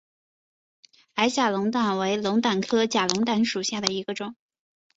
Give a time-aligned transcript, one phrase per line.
[1.13, 4.35] 矮假龙胆为龙胆科假龙胆属下的一个种。